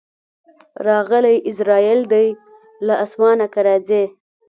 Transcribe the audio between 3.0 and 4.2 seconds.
اسمانه که راځې